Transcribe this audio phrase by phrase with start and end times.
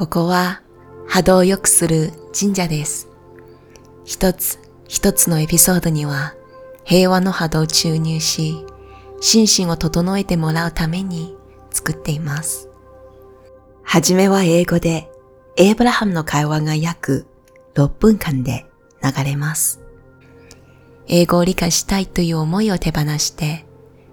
[0.00, 0.62] ここは
[1.06, 3.10] 波動を良くする神社です。
[4.06, 4.58] 一つ
[4.88, 6.34] 一つのエピソードには
[6.84, 8.64] 平和の波動を注入し、
[9.20, 11.36] 心身を整えてもらうために
[11.70, 12.70] 作っています。
[13.82, 15.10] はじめは英語で、
[15.58, 17.26] エイブラハムの会話が約
[17.74, 18.64] 6分間で
[19.04, 19.82] 流れます。
[21.08, 23.66] 英語を理解したいという思いを手放して、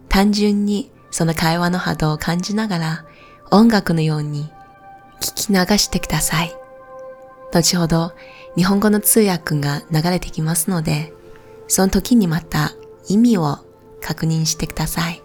[0.09, 3.05] 単純にその会話の波動を感じながら
[3.51, 4.51] 音楽のように
[5.21, 6.55] 聞き流してください。
[7.51, 8.13] 後ほど
[8.55, 11.13] 日本語の通訳が流れてきますので、
[11.67, 12.71] その時にまた
[13.07, 13.59] 意味を
[14.01, 15.21] 確認してください。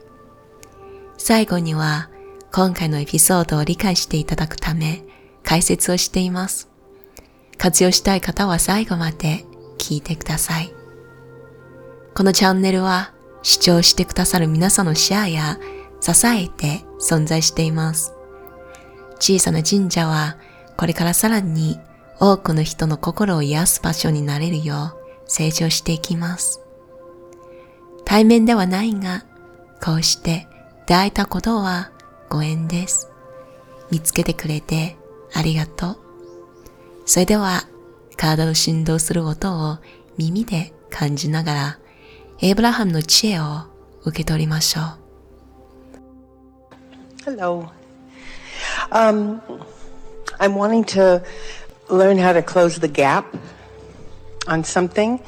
[1.18, 2.10] 最後には
[2.52, 5.04] 今回のエピソードを理解していただくため
[5.42, 6.68] 解説をしています。
[7.58, 9.44] 活用したい方は最後まで
[9.78, 10.74] 聞いてください。
[12.14, 15.58] このチャンネルは視聴してくださる皆さんのシェアや
[16.00, 18.12] 支えて存在しています。
[19.18, 20.36] 小さな神社は
[20.76, 21.78] これからさらに
[22.18, 26.60] 多くの人の心を癒す場所になれるよう成長していきます。
[28.04, 29.24] 対面ではないが、
[29.82, 30.46] こうして
[30.86, 31.90] 出会えたことは
[32.28, 33.08] ご縁です。
[33.90, 34.96] 見つけてくれて
[35.34, 35.98] ありがとう。
[37.06, 37.64] それでは、
[38.16, 39.78] 体の振動する音を
[40.16, 41.78] 耳で感じながら、
[42.40, 43.64] エイブラハムの知恵を
[44.04, 45.02] 受け取りましょう。
[47.24, 47.81] Hello.
[48.90, 49.42] Um,
[50.40, 51.24] I'm wanting to
[51.88, 53.36] learn how to close the gap
[54.46, 55.20] on something.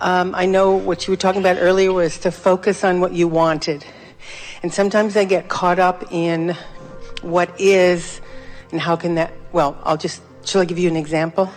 [0.00, 3.28] Um, I know what you were talking about earlier was to focus on what you
[3.28, 3.84] wanted.
[4.62, 6.56] And sometimes I get caught up in
[7.22, 8.20] what is
[8.72, 11.50] and how can that, well, I'll just, shall I give you an example?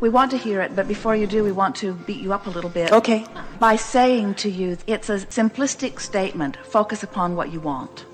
[0.00, 2.46] We want to hear it, but before you do, we want to beat you up
[2.46, 2.92] a little bit.
[2.92, 3.26] Okay.
[3.58, 8.06] By saying to you, it's a simplistic statement focus upon what you want.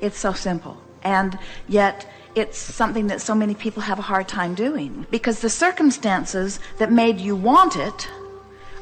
[0.00, 0.76] It's so simple.
[1.04, 5.50] And yet, it's something that so many people have a hard time doing because the
[5.50, 8.08] circumstances that made you want it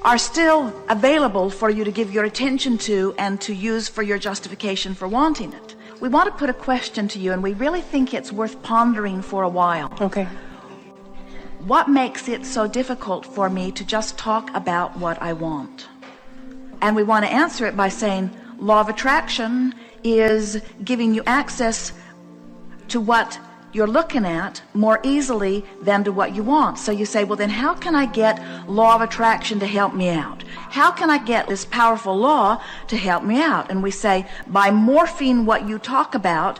[0.03, 4.19] are still available for you to give your attention to and to use for your
[4.19, 5.75] justification for wanting it.
[6.01, 9.21] We want to put a question to you, and we really think it's worth pondering
[9.21, 9.93] for a while.
[10.01, 10.27] Okay.
[11.67, 15.89] What makes it so difficult for me to just talk about what I want?
[16.81, 21.93] And we want to answer it by saying law of attraction is giving you access
[22.91, 23.39] to what
[23.73, 26.79] you're looking at more easily than to what you want.
[26.79, 30.09] So you say, well, then how can I get law of attraction to help me
[30.09, 30.43] out?
[30.71, 33.71] How can I get this powerful law to help me out?
[33.71, 36.59] And we say, by morphing what you talk about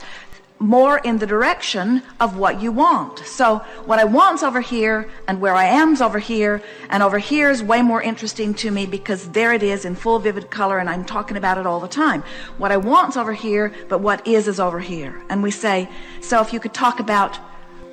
[0.61, 3.19] more in the direction of what you want.
[3.21, 7.51] So what I want's over here and where I am's over here and over here
[7.51, 10.91] is way more interesting to me because there it is in full vivid color and
[10.91, 12.23] I'm talking about it all the time.
[12.59, 15.23] What I want's over here, but what is is over here.
[15.31, 15.89] And we say,
[16.21, 17.37] so if you could talk about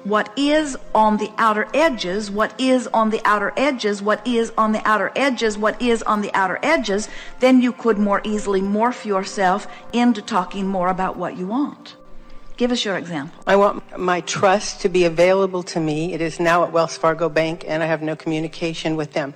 [0.03, 4.73] what is on the outer edges, what is on the outer edges, what is on
[4.73, 7.07] the outer edges, what is on the outer edges,
[7.39, 11.95] then you could more easily morph yourself into talking more about what you want.
[12.57, 13.43] Give us your example.
[13.45, 16.13] I want my trust to be available to me.
[16.13, 19.35] It is now at Wells Fargo Bank, and I have no communication with them.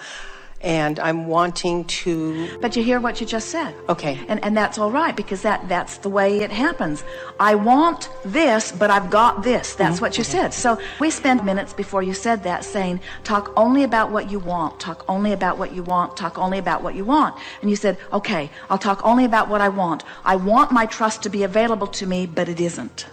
[0.63, 2.59] And I'm wanting to.
[2.59, 3.73] But you hear what you just said.
[3.89, 4.19] Okay.
[4.27, 7.03] And and that's all right because that that's the way it happens.
[7.39, 9.73] I want this, but I've got this.
[9.73, 10.05] That's mm-hmm.
[10.05, 10.31] what you mm-hmm.
[10.31, 10.53] said.
[10.53, 14.79] So we spend minutes before you said that saying talk only about what you want,
[14.79, 17.35] talk only about what you want, talk only about what you want.
[17.61, 20.03] And you said, "Okay, I'll talk only about what I want.
[20.23, 23.07] I want my trust to be available to me, but it isn't."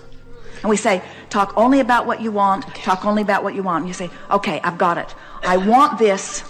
[0.62, 3.82] And we say, talk only about what you want, talk only about what you want.
[3.82, 5.14] And you say, okay, I've got it.
[5.42, 6.42] I want this,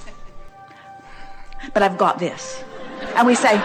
[1.74, 2.62] but I've got this.
[3.16, 3.56] And we say,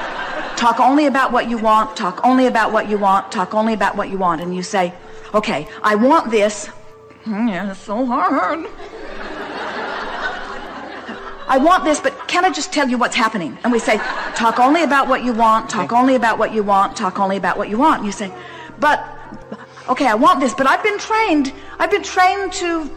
[0.55, 3.95] talk only about what you want, talk only about what you want, talk only about
[3.95, 4.41] what you want.
[4.41, 4.93] And you say,
[5.33, 6.67] okay, I want this.
[7.25, 8.65] Hmm, Yeah, it's so hard.
[11.45, 13.57] I want this, but can I just tell you what's happening?
[13.63, 13.97] And we say,
[14.35, 17.57] talk only about what you want, talk only about what you want, talk only about
[17.57, 17.97] what you want.
[17.97, 18.31] And you say,
[18.79, 19.05] but
[19.89, 22.89] okay, I want this, but I've been trained, I've been trained to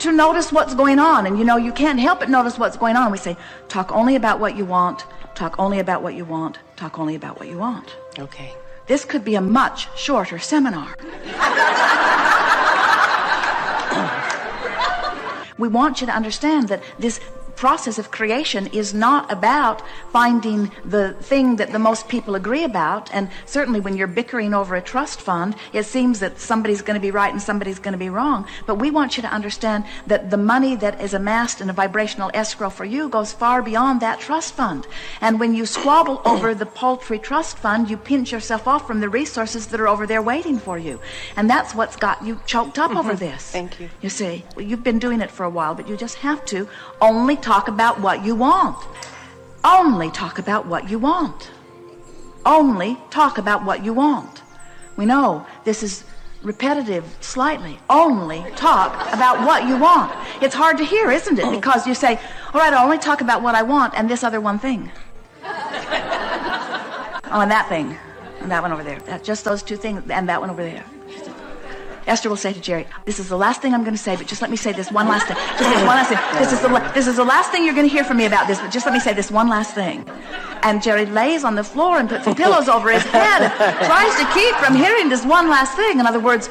[0.00, 1.26] to notice what's going on.
[1.26, 3.12] And you know, you can't help but notice what's going on.
[3.12, 3.36] We say,
[3.68, 5.04] talk only about what you want,
[5.34, 7.96] talk only about what you want, talk only about what you want.
[8.18, 8.54] Okay.
[8.86, 10.94] This could be a much shorter seminar.
[15.58, 17.20] we want you to understand that this
[17.60, 23.12] process of creation is not about finding the thing that the most people agree about.
[23.12, 27.06] And certainly when you're bickering over a trust fund, it seems that somebody's going to
[27.08, 28.46] be right and somebody's going to be wrong.
[28.66, 32.30] But we want you to understand that the money that is amassed in a vibrational
[32.32, 34.86] escrow for you goes far beyond that trust fund.
[35.20, 39.10] And when you squabble over the paltry trust fund, you pinch yourself off from the
[39.10, 40.98] resources that are over there waiting for you.
[41.36, 43.26] And that's what's got you choked up over mm-hmm.
[43.32, 43.50] this.
[43.50, 43.90] Thank you.
[44.00, 46.66] You see, well, you've been doing it for a while, but you just have to
[47.02, 48.78] only talk about what you want.
[49.64, 51.50] Only talk about what you want.
[52.46, 54.42] Only talk about what you want.
[54.96, 56.04] We know this is
[56.42, 57.78] repetitive slightly.
[57.90, 60.12] Only talk about what you want.
[60.40, 61.50] It's hard to hear, isn't it?
[61.50, 62.20] Because you say,
[62.54, 64.90] all right, I'll only talk about what I want and this other one thing.
[65.44, 65.50] oh,
[67.32, 67.96] and that thing.
[68.40, 69.00] And that one over there.
[69.00, 70.84] That, just those two things and that one over there.
[72.10, 74.26] Esther will say to Jerry, "This is the last thing I'm going to say, but
[74.26, 75.36] just let me say this one last thing.
[75.36, 76.18] Just this one last thing.
[76.40, 78.48] This is the this is the last thing you're going to hear from me about
[78.48, 80.04] this, but just let me say this one last thing."
[80.62, 83.50] And Jerry lays on the floor and puts pillows over his head,
[83.86, 86.00] tries to keep from hearing this one last thing.
[86.00, 86.48] In other words,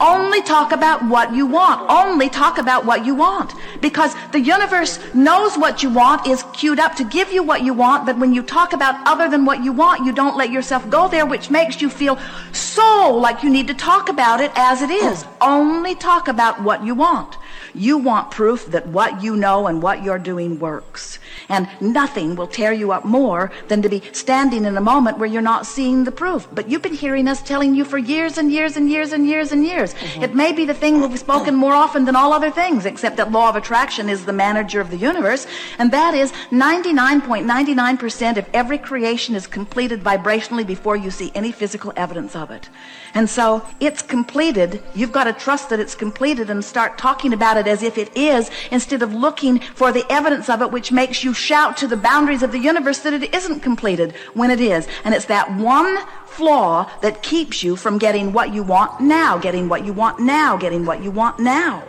[0.00, 1.88] only talk about what you want.
[1.90, 6.78] Only talk about what you want, because the universe knows what you want is queued
[6.78, 8.06] up to give you what you want.
[8.06, 11.08] But when you talk about other than what you want, you don't let yourself go
[11.08, 12.18] there, which makes you feel
[12.52, 15.24] so like you need to talk about it as it is.
[15.40, 17.36] Only talk about what you want.
[17.74, 21.18] You want proof that what you know and what you're doing works.
[21.48, 25.28] And nothing will tear you up more than to be standing in a moment where
[25.28, 26.48] you're not seeing the proof.
[26.52, 29.52] But you've been hearing us telling you for years and years and years and years
[29.52, 29.94] and years.
[29.94, 30.22] Mm-hmm.
[30.22, 33.32] It may be the thing we've spoken more often than all other things, except that
[33.32, 35.46] law of attraction is the manager of the universe.
[35.78, 41.92] And that is 99.99% of every creation is completed vibrationally before you see any physical
[41.96, 42.68] evidence of it.
[43.14, 44.82] And so it's completed.
[44.94, 48.16] You've got to trust that it's completed and start talking about it as if it
[48.16, 51.96] is instead of looking for the evidence of it, which makes you shout to the
[51.96, 54.86] boundaries of the universe that it isn't completed when it is.
[55.04, 59.68] And it's that one flaw that keeps you from getting what you want now, getting
[59.68, 61.82] what you want now, getting what you want now.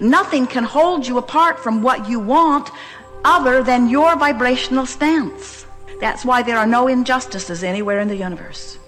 [0.00, 2.70] Nothing can hold you apart from what you want
[3.24, 5.64] other than your vibrational stance.
[6.00, 8.78] That's why there are no injustices anywhere in the universe.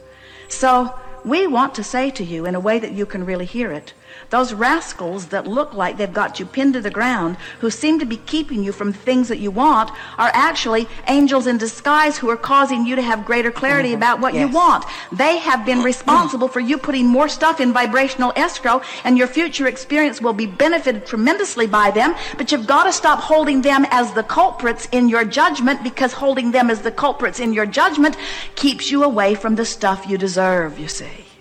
[0.48, 0.92] So
[1.24, 3.94] we want to say to you in a way that you can really hear it.
[4.30, 8.04] Those rascals that look like they've got you pinned to the ground, who seem to
[8.04, 12.36] be keeping you from things that you want, are actually angels in disguise who are
[12.36, 13.98] causing you to have greater clarity mm-hmm.
[13.98, 14.84] about what you want.
[15.12, 19.66] They have been responsible for you putting more stuff in vibrational escrow, and your future
[19.66, 22.14] experience will be benefited tremendously by them.
[22.36, 26.50] But you've got to stop holding them as the culprits in your judgment because holding
[26.50, 28.16] them as the culprits in your judgment
[28.54, 31.33] keeps you away from the stuff you deserve, you see.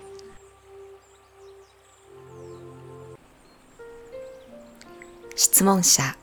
[5.36, 6.16] 質問者。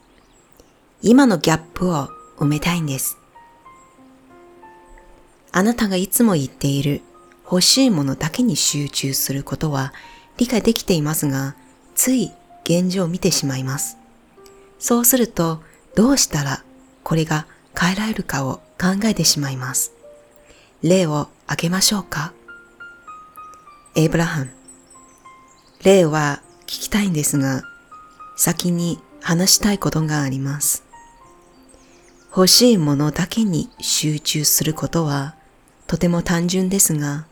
[1.02, 3.18] 今のギャップを埋めたいんです。
[5.52, 7.02] あなたがいつも言っている
[7.44, 9.94] 欲しいものだけに集中することは
[10.38, 11.56] 理解できていますが、
[11.94, 12.31] つい
[12.63, 13.98] 現状を見てしまいます。
[14.80, 15.62] そうすると、
[15.94, 16.63] どうしたら
[17.04, 17.48] これが
[17.78, 19.92] 変えられるかを考えてしまいます。
[20.81, 22.31] 例を挙げましょうか
[23.96, 24.52] エイブラハム。
[25.84, 27.63] 例は聞きたいんですが、
[28.42, 30.84] 先に話したいことがあります。
[32.36, 35.36] 欲しいものだけに集中することは
[35.86, 37.28] とても単純ですが、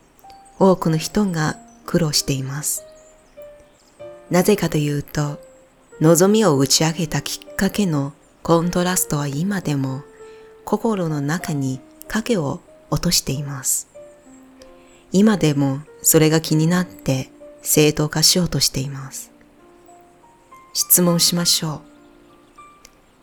[0.59, 1.57] 多くの人が
[1.87, 2.83] 苦労しています。
[4.29, 5.39] なぜかというと、
[5.99, 8.13] 望みを打ち上げたきっかけの
[8.43, 10.03] コントラストは今でも
[10.63, 13.87] 心の中に影を落としています。
[15.11, 17.31] 今でもそれが気になって
[17.63, 19.38] 正当化しようとしています。
[20.73, 21.81] 質問しましょ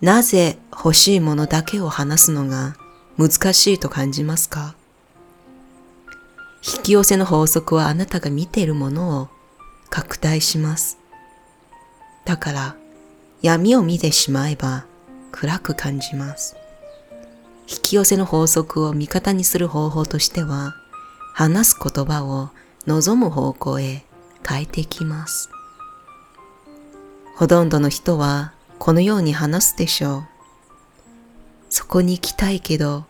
[0.02, 0.04] う。
[0.04, 2.76] なぜ欲しいものだけを話すのが
[3.16, 4.74] 難しいと感じますか？
[6.76, 9.28] 引き寄せの法則はあなたが見ているものを
[9.88, 10.98] 拡大します。
[12.24, 12.76] だから
[13.40, 14.84] 闇を見てしまえば
[15.30, 16.56] 暗く感じます。
[17.68, 20.74] 引き寄せの法則を味方にする方法としては
[21.32, 22.50] 話す言葉を
[22.86, 24.04] 望む方向へ
[24.46, 25.50] 変えていきます。
[27.36, 30.24] ほとんどの人はこのように話すでしょう。
[31.68, 33.04] そこに行きたいけど、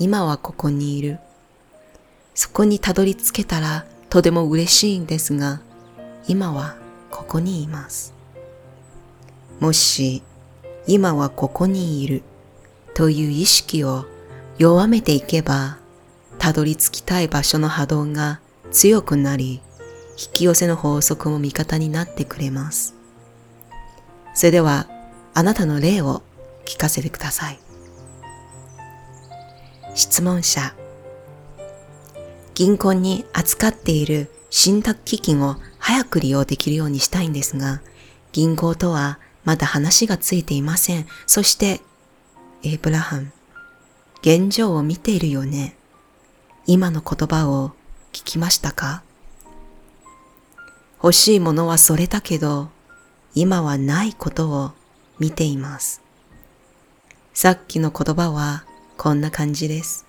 [0.00, 1.20] 今はここにいる。
[2.34, 5.60] そこにたどり着けたらとても嬉しいんですが、
[6.26, 6.74] 今は
[7.12, 8.12] ここにいます。
[9.60, 10.24] もし、
[10.88, 12.24] 今はここにいる
[12.94, 14.04] という意識を
[14.58, 15.78] 弱めていけば、
[16.38, 18.40] たどり着きたい場所の波動が
[18.72, 19.60] 強くなり、
[20.18, 22.99] 引き寄せの法則も味方になってくれます。
[24.34, 24.86] それでは、
[25.34, 26.22] あなたの例を
[26.64, 27.60] 聞かせてください。
[29.94, 30.74] 質問者
[32.54, 37.80] 銀行に扱っている信託基金を早く利用できるようにしたいんですが、
[38.32, 41.06] 銀行とはまだ話がついていません。
[41.26, 41.80] そして、
[42.62, 43.32] エイブラハム、
[44.20, 45.76] 現状を見ているよね。
[46.66, 47.70] 今の言葉を
[48.12, 49.02] 聞きましたか？
[51.02, 52.68] 欲しいものはそれだけど、
[53.34, 54.72] 今はないことを
[55.18, 56.02] 見ています。
[57.32, 58.64] さっきの言葉は
[58.96, 60.06] こんな感じです。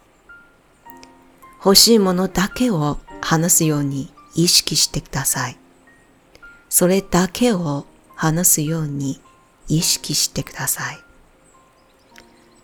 [1.64, 5.58] 欲しいものだけを話すように意識してください。
[6.70, 7.86] それだけを
[8.16, 9.22] 話すように
[9.68, 11.00] 意識してください。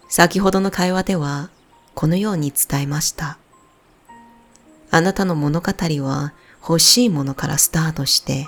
[0.10, 1.50] 先ほどの会話では
[1.94, 3.38] このように伝えました。
[4.90, 8.48] あなたの物語は欲しいものからスタートして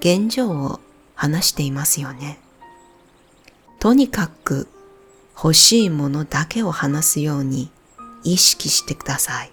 [0.00, 0.80] 現状を
[1.14, 2.38] 話していますよね。
[3.78, 4.68] とにかく
[5.36, 7.70] 欲しいものだけを話すように
[8.22, 9.52] 意識してください。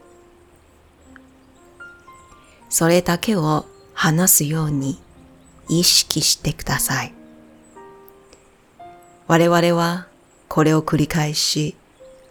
[2.70, 5.00] それだけを話すように
[5.68, 7.13] 意識してください。
[9.27, 10.08] 我々は
[10.48, 11.75] これを繰り返し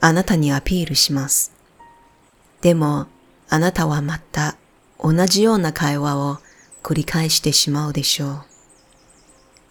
[0.00, 1.52] あなたにアピールします。
[2.62, 3.06] でも
[3.48, 4.56] あなたはまた
[5.02, 6.38] 同じような会話を
[6.82, 8.49] 繰り返してしまうでしょう。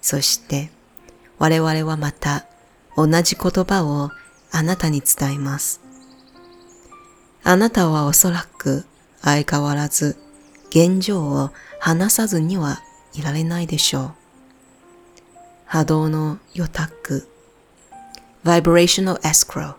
[0.02, 0.72] そして
[1.38, 2.46] 我々はまた
[2.96, 4.12] 同じ言葉を
[4.52, 5.82] あなたに伝えます。
[7.44, 8.86] あなたはおそらく
[9.22, 10.18] 相変わらず
[10.70, 12.82] 現状を話さずには
[13.14, 14.12] いられないでしょう。
[15.66, 17.28] 波動の予託
[18.44, 19.76] Vibrational Escrow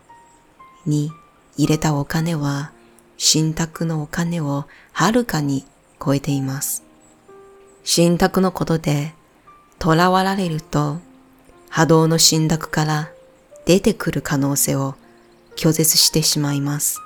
[0.86, 1.10] に
[1.56, 2.72] 入れたお金は
[3.16, 5.66] 信託のお金をはるかに
[6.02, 6.84] 超えています。
[7.84, 9.14] 信託のことで
[9.82, 10.98] 囚わられると
[11.70, 13.10] 波動の信託から
[13.64, 14.94] 出てくる可能性を
[15.56, 17.00] 拒絶してしまいます。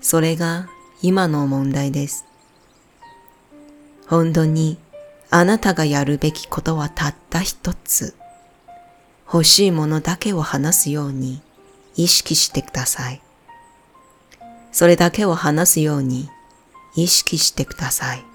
[0.00, 0.68] それが
[1.02, 2.24] 今の問題です。
[4.06, 4.78] 本当に
[5.30, 8.14] あなたがやるべきことはたった一つ。
[9.30, 11.42] 欲しいものだけを話すように
[11.96, 13.20] 意識してください。
[14.72, 16.30] それだけを話すように
[16.96, 18.27] 意識してください。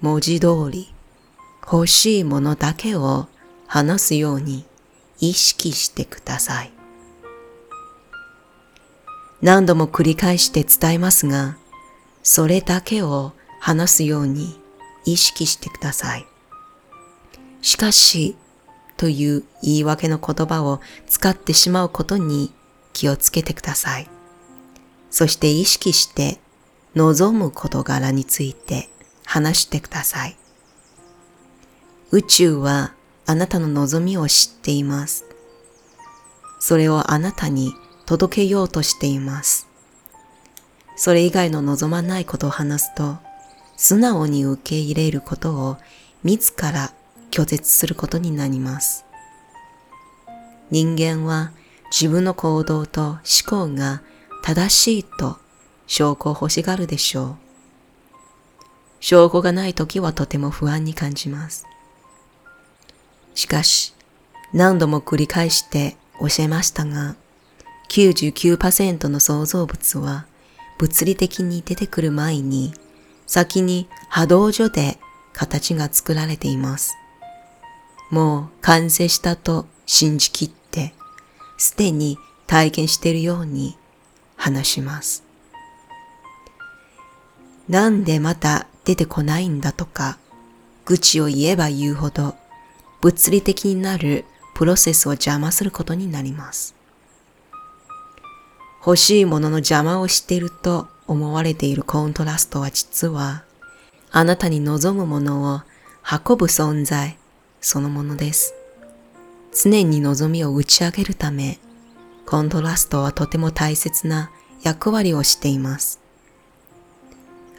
[0.00, 0.94] 文字通り
[1.70, 3.28] 欲しいものだけを
[3.66, 4.64] 話すように
[5.20, 6.72] 意識してください。
[9.42, 11.56] 何度も繰り返して伝えますが、
[12.22, 14.58] それだけを話すように
[15.04, 16.26] 意識してください。
[17.62, 18.36] しかし、
[18.96, 22.52] という言い訳の言葉を使ってしまうことに
[22.92, 24.08] 気をつけてください。
[25.10, 26.38] そして意識して
[26.94, 28.90] 望む事柄について
[29.30, 30.36] 話してください。
[32.10, 32.94] 宇宙は
[33.26, 35.24] あなたの望みを知っています。
[36.58, 37.72] それをあなたに
[38.06, 39.68] 届けようとしています。
[40.96, 43.18] それ以外の望まないことを話すと、
[43.76, 45.76] 素直に受け入れることを
[46.24, 46.92] 自ら
[47.30, 49.04] 拒絶することになります。
[50.72, 51.52] 人間は
[51.92, 54.02] 自分の行動と思考が
[54.42, 55.38] 正しいと
[55.86, 57.49] 証拠を欲しがるでしょう。
[59.00, 61.66] 証拠がないときはとても不安に感じます。
[63.34, 63.94] しかし、
[64.52, 67.16] 何度も繰り返して教えましたが、
[67.88, 70.26] 99%の創造物は
[70.78, 72.72] 物理的に出てくる前に
[73.26, 74.98] 先に波動所で
[75.32, 76.96] 形が作られています。
[78.10, 80.94] もう完成したと信じきって
[81.58, 83.76] すでに体験しているように
[84.36, 85.22] 話します。
[87.68, 90.18] なんでまた出てこないんだとか
[90.84, 92.34] 愚痴を言えば言うほど
[93.00, 94.24] 物理的になる
[94.56, 96.74] プロセスを邪魔することになります。
[98.84, 103.44] 欲しいものの邪魔をしていると思われているコントラストは実は、
[104.10, 105.60] あなたに望むものを
[106.04, 107.16] 運ぶ存在
[107.60, 108.54] そのものです。
[109.54, 111.60] 常に望みを打ち上げるため、
[112.26, 114.32] コントラストはとても大切な
[114.62, 116.00] 役割をしています。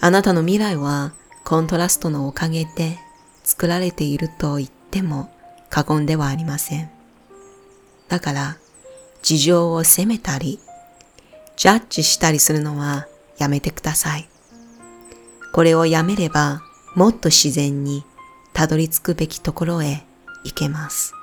[0.03, 2.97] あなたの未来はコントラストのおかげで
[3.43, 5.29] 作られていると言っても
[5.69, 6.89] 過言ではありません。
[8.07, 8.57] だから、
[9.21, 10.59] 事情を責めたり、
[11.55, 13.07] ジャッジしたりするのは
[13.37, 14.27] やめてください。
[15.53, 16.61] これをやめれば
[16.95, 18.03] もっと自然に
[18.53, 20.03] たどり着くべきところへ
[20.43, 21.13] 行けます。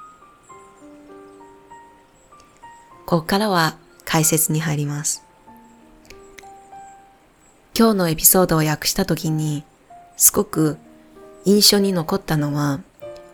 [3.06, 5.22] ここからは解説に入ります。
[7.76, 9.64] 今日のエピソードを訳したときに
[10.18, 10.76] すごく
[11.46, 12.80] 印象に残ったのは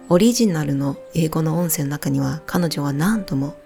[0.09, 3.57] オリジナルの英語の音声の中には彼女は何度も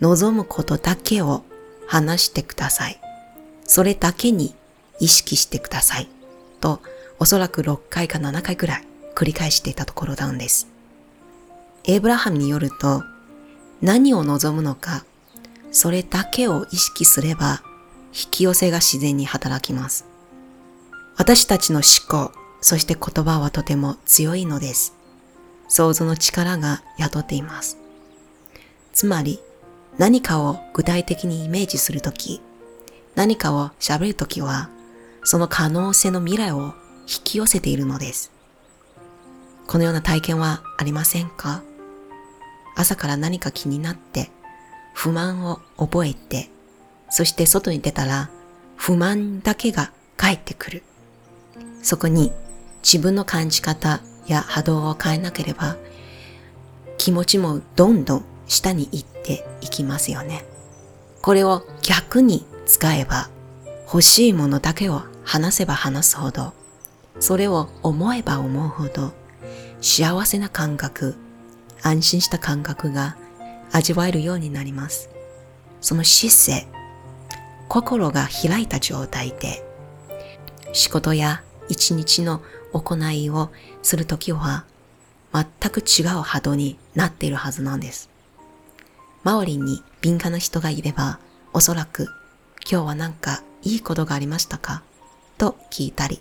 [0.00, 1.42] 望むことだけを
[1.86, 3.00] 話してください。
[3.64, 4.54] それだけに
[5.00, 6.08] 意識してください。
[6.60, 6.80] と、
[7.18, 10.68] おそらく6回か7回くらい繰り返していたところなんです。
[11.84, 13.02] エイブラハムによると、
[13.82, 15.04] 何を望むのか、
[15.72, 17.62] それだけを意識すれば、
[18.12, 20.04] 引き寄せが自然に働きます。
[21.16, 24.94] 私たちの思考、そして言葉はとても強いのです。
[25.68, 27.78] 想像の力が宿っています。
[28.92, 29.40] つまり、
[29.96, 32.40] 何かを具体的にイメージするとき、
[33.14, 34.70] 何かを喋るときは、
[35.24, 38.30] その可能性の未来を引き寄せているのです。
[39.66, 41.62] このような体験はありませんか？
[42.76, 44.30] 朝から何か気になって、
[44.94, 46.48] 不満を覚えて、
[47.10, 48.30] そして外に出たら
[48.76, 50.82] 不満だけが返ってくる。
[51.82, 52.32] そこに
[52.90, 55.76] 自分の感じ方や波動を変えなければ、
[56.96, 60.46] 気持ちもどんどん下に行っていきますよね。
[61.20, 63.28] これを逆に使えば、
[63.84, 66.54] 欲しいものだけを話せば話すほど、
[67.20, 69.12] それを思えば思うほど、
[69.82, 71.14] 幸せな感覚、
[71.82, 73.18] 安心した感覚が
[73.70, 75.10] 味わえるようになります。
[75.82, 76.66] その姿勢、
[77.68, 79.62] 心が開いた状態で、
[80.72, 82.40] 仕事や一日の
[82.72, 83.50] 行いを
[83.82, 84.64] するときは、
[85.32, 88.10] 全く違う波動になっているはずなんです。
[89.24, 91.18] 周りに敏感な人がいれば、
[91.52, 92.08] おそらく
[92.70, 94.82] 今日はなんかいいことがありましたか？
[95.36, 96.20] と聞いたり、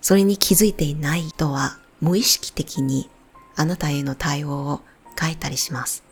[0.00, 3.08] それに気づいていない人は無意識的に
[3.56, 4.80] あなたへの対応を
[5.18, 6.02] 変えたりします。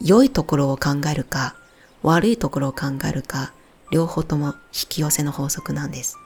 [0.00, 1.56] 良いところを考えるか、
[2.02, 3.52] 悪いところを考えるか、
[3.90, 6.16] 両方とも引き寄せの法則なんです。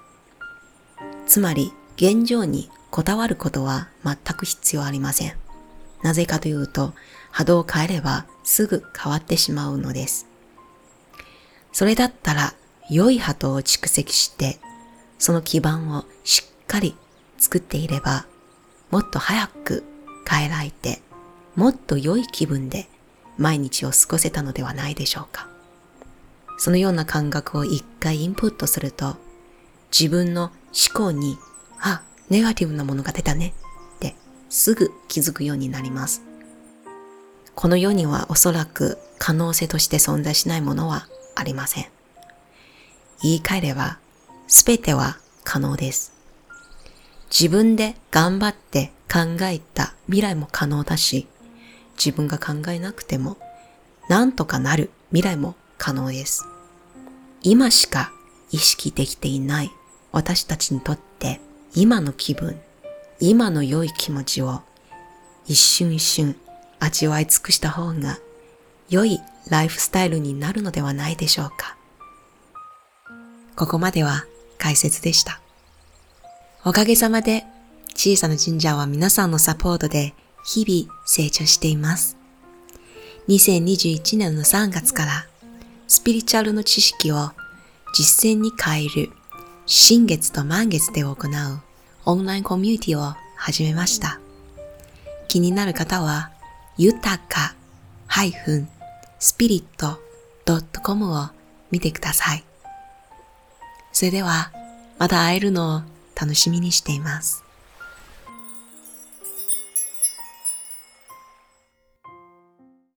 [1.27, 5.33] つまり、現状にこだわることは全く必要ありません。
[6.03, 6.95] なぜかというと、
[7.33, 10.29] 波動を変えればすぐ変わってしまうのです。
[11.73, 12.55] それだったら、
[12.89, 14.61] 良い波動を蓄積して、
[15.19, 16.95] その基盤をしっかり
[17.37, 18.27] 作っていれば、
[18.93, 19.83] もっと早く
[20.25, 21.03] 変えられて、
[21.57, 22.89] もっと良い気分で
[23.39, 25.49] 毎日を過ごせたのではないでしょうか。
[26.59, 29.17] そのような感覚を一回インプットすると、
[29.91, 30.53] 自分の思
[30.95, 31.39] 考に、
[31.81, 33.55] あ、ネガティブなものが出たね
[33.97, 34.15] って
[34.49, 36.23] すぐ気づくようになります。
[37.55, 41.87] この世にはおそらく可能性として存在しないものはありません。
[43.23, 43.99] 言い換えれば、
[44.47, 46.13] すべては可能です。
[47.31, 51.27] 自分で頑張って考えた未来も可能だし、
[51.97, 53.37] 自分が考えなくても、
[54.09, 56.45] なんとかなる未来も可能です。
[57.43, 58.13] 今しか
[58.51, 59.71] 意識できていない
[60.13, 61.08] 私たちにとって
[61.75, 62.61] 今の気分、
[63.21, 64.63] 今の良い気持ちを
[65.47, 66.37] 一瞬一瞬
[66.81, 68.19] 味わい尽くした方が
[68.89, 71.77] 良いライフスタイルになるのではないでしょうか。
[73.57, 74.25] ここまでは
[74.59, 75.41] 解説でした。
[76.65, 77.45] おかげさまで
[77.95, 82.17] 小さな神社は皆さんのサポートで日々成長しています。
[83.29, 85.27] 2021年の3月から
[85.87, 87.31] スピリチュアルの知識を
[87.95, 89.11] 実践に変える
[89.71, 91.17] 新月と満月で行う
[92.07, 94.19] オンラインコミュニティを始めました。
[95.29, 96.31] 気になる方は、
[96.79, 97.55] 豊か
[98.09, 99.93] -spirit.com
[101.23, 101.29] を
[101.71, 102.45] 見てください。
[103.93, 104.53] それでは、
[104.97, 105.83] また会えるのを
[106.19, 107.45] 楽しみにしています。